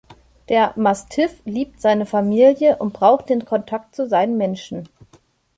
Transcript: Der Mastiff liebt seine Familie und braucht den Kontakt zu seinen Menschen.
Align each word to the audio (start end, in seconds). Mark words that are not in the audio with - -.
Der 0.49 0.73
Mastiff 0.77 1.39
liebt 1.45 1.79
seine 1.79 2.07
Familie 2.07 2.77
und 2.77 2.91
braucht 2.93 3.29
den 3.29 3.45
Kontakt 3.45 3.95
zu 3.95 4.09
seinen 4.09 4.35
Menschen. 4.35 4.89